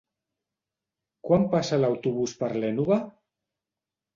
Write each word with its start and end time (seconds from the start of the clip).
Quan 1.27 1.45
passa 1.51 1.79
l'autobús 1.83 2.35
per 2.41 2.51
l'Énova? 2.65 2.99